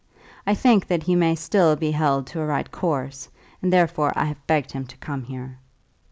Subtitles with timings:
[0.47, 3.29] I think that he may still be held to a right course,
[3.61, 5.59] and therefore I have begged him to come here."